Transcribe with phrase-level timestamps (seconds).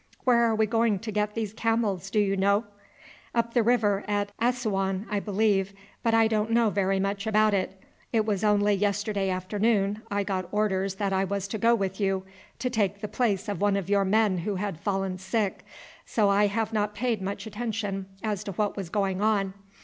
[0.23, 2.65] "Where are we going to get these camels, do you know?"
[3.35, 7.79] "Up the river at Assouan, I believe; but I don't know very much about it.
[8.11, 12.25] It was only yesterday afternoon I got orders that I was to go with you,
[12.57, 15.63] to take the place of one of your men who had fallen sick,
[16.03, 19.53] so I have not paid much attention as to what was going on.